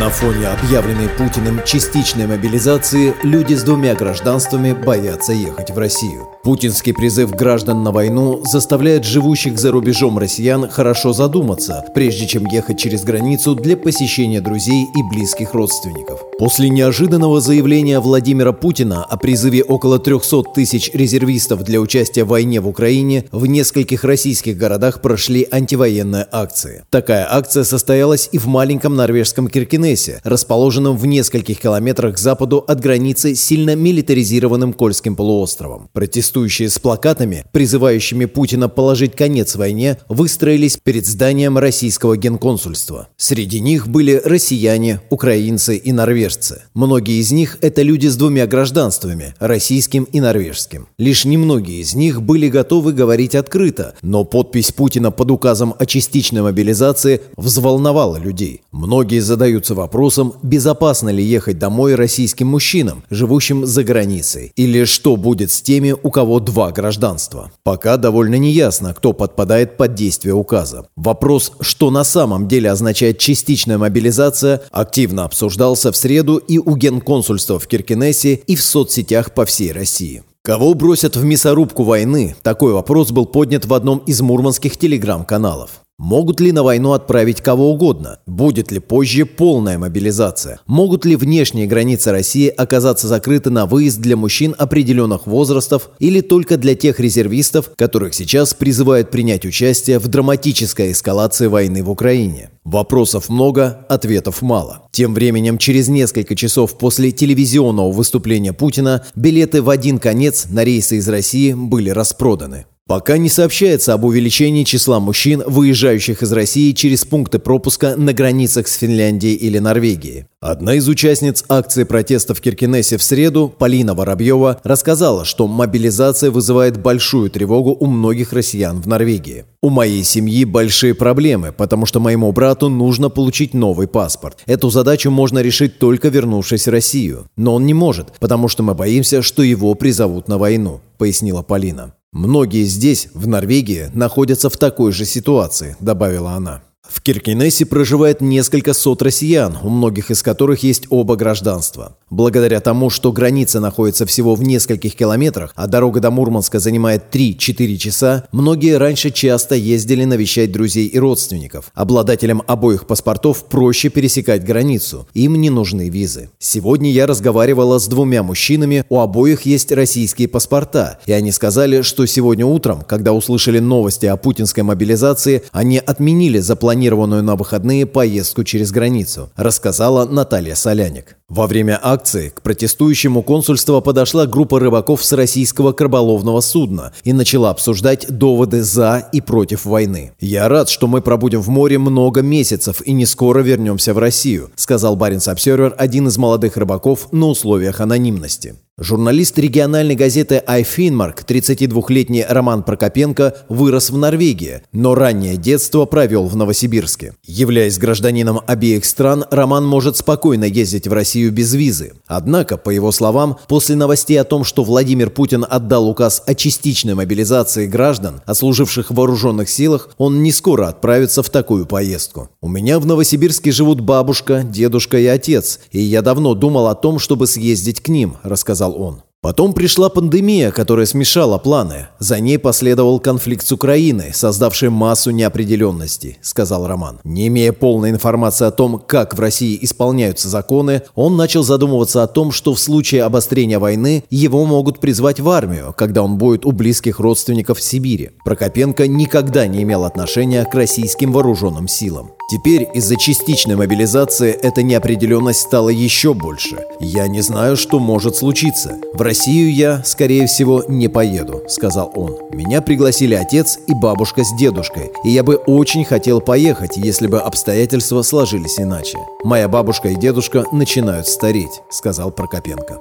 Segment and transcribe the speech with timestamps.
[0.00, 6.26] На фоне объявленной Путиным частичной мобилизации люди с двумя гражданствами боятся ехать в Россию.
[6.42, 12.80] Путинский призыв граждан на войну заставляет живущих за рубежом россиян хорошо задуматься, прежде чем ехать
[12.80, 16.22] через границу для посещения друзей и близких родственников.
[16.38, 22.62] После неожиданного заявления Владимира Путина о призыве около 300 тысяч резервистов для участия в войне
[22.62, 26.84] в Украине, в нескольких российских городах прошли антивоенные акции.
[26.88, 29.48] Такая акция состоялась и в маленьком норвежском
[29.90, 35.88] Киркинессе, расположенном в нескольких километрах к западу от границы с сильно милитаризированным Кольским полуостровом.
[35.92, 43.08] Протестующие с плакатами, призывающими Путина положить конец войне, выстроились перед зданием российского генконсульства.
[43.16, 46.62] Среди них были россияне, украинцы и норвежцы.
[46.74, 50.86] Многие из них– это люди с двумя гражданствами– российским и норвежским.
[50.98, 56.42] Лишь немногие из них были готовы говорить открыто, но подпись Путина под указом о частичной
[56.42, 58.62] мобилизации взволновала людей.
[58.70, 65.50] Многие задаются вопросом, безопасно ли ехать домой российским мужчинам, живущим за границей, или что будет
[65.50, 67.50] с теми, у кого два гражданства.
[67.64, 70.86] Пока довольно неясно, кто подпадает под действие указа.
[70.96, 77.58] Вопрос, что на самом деле означает частичная мобилизация, активно обсуждался в среду и у генконсульства
[77.58, 80.22] в Киркинессе, и в соцсетях по всей России.
[80.42, 82.34] Кого бросят в мясорубку войны?
[82.42, 85.82] Такой вопрос был поднят в одном из мурманских телеграм-каналов.
[86.02, 88.20] Могут ли на войну отправить кого угодно?
[88.26, 90.58] Будет ли позже полная мобилизация?
[90.66, 96.56] Могут ли внешние границы России оказаться закрыты на выезд для мужчин определенных возрастов или только
[96.56, 102.48] для тех резервистов, которых сейчас призывают принять участие в драматической эскалации войны в Украине?
[102.64, 104.88] Вопросов много, ответов мало.
[104.92, 110.96] Тем временем, через несколько часов после телевизионного выступления Путина, билеты в один конец на рейсы
[110.96, 112.64] из России были распроданы.
[112.90, 118.66] Пока не сообщается об увеличении числа мужчин, выезжающих из России через пункты пропуска на границах
[118.66, 120.24] с Финляндией или Норвегией.
[120.40, 126.82] Одна из участниц акции протеста в Киркинессе в среду, Полина Воробьева, рассказала, что мобилизация вызывает
[126.82, 129.44] большую тревогу у многих россиян в Норвегии.
[129.62, 134.38] «У моей семьи большие проблемы, потому что моему брату нужно получить новый паспорт.
[134.46, 137.28] Эту задачу можно решить только вернувшись в Россию.
[137.36, 141.94] Но он не может, потому что мы боимся, что его призовут на войну»,– пояснила Полина.
[142.12, 146.62] «Многие здесь, в Норвегии, находятся в такой же ситуации»,– добавила она.
[146.90, 151.96] В Киркинессе проживает несколько сот россиян, у многих из которых есть оба гражданства.
[152.10, 157.76] Благодаря тому, что граница находится всего в нескольких километрах, а дорога до Мурманска занимает 3-4
[157.76, 161.70] часа, многие раньше часто ездили навещать друзей и родственников.
[161.74, 166.30] Обладателям обоих паспортов проще пересекать границу, им не нужны визы.
[166.40, 172.04] Сегодня я разговаривала с двумя мужчинами, у обоих есть российские паспорта, и они сказали, что
[172.06, 176.40] сегодня утром, когда услышали новости о путинской мобилизации, они отменили
[176.80, 181.16] запланированную на выходные поездку через границу, рассказала Наталья Соляник.
[181.28, 187.50] Во время акции к протестующему консульству подошла группа рыбаков с российского краболовного судна и начала
[187.50, 190.12] обсуждать доводы за и против войны.
[190.20, 194.50] «Я рад, что мы пробудем в море много месяцев и не скоро вернемся в Россию»,
[194.56, 198.54] сказал Баренц Обсервер, один из молодых рыбаков на условиях анонимности.
[198.82, 206.34] Журналист региональной газеты iFinmark, 32-летний Роман Прокопенко, вырос в Норвегии, но раннее детство провел в
[206.34, 207.12] Новосибирске.
[207.26, 211.92] Являясь гражданином обеих стран, Роман может спокойно ездить в Россию без визы.
[212.06, 216.94] Однако, по его словам, после новостей о том, что Владимир Путин отдал указ о частичной
[216.94, 222.30] мобилизации граждан, ослуживших в вооруженных силах, он не скоро отправится в такую поездку.
[222.40, 226.98] «У меня в Новосибирске живут бабушка, дедушка и отец, и я давно думал о том,
[226.98, 229.02] чтобы съездить к ним»,– рассказал сказал он.
[229.22, 231.88] Потом пришла пандемия, которая смешала планы.
[231.98, 237.00] За ней последовал конфликт с Украиной, создавший массу неопределенности, сказал Роман.
[237.04, 242.06] Не имея полной информации о том, как в России исполняются законы, он начал задумываться о
[242.06, 246.52] том, что в случае обострения войны его могут призвать в армию, когда он будет у
[246.52, 248.12] близких родственников в Сибири.
[248.24, 252.12] Прокопенко никогда не имел отношения к российским вооруженным силам.
[252.30, 256.58] Теперь из-за частичной мобилизации эта неопределенность стала еще больше.
[256.78, 258.78] Я не знаю, что может случиться.
[258.94, 262.16] В Россию я, скорее всего, не поеду»,— сказал он.
[262.30, 267.18] «Меня пригласили отец и бабушка с дедушкой, и я бы очень хотел поехать, если бы
[267.18, 268.98] обстоятельства сложились иначе.
[269.24, 272.78] Моя бабушка и дедушка начинают стареть»,— сказал Прокопенко.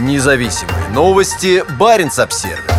[0.00, 1.62] Независимые новости.
[1.78, 2.75] Барин обсервис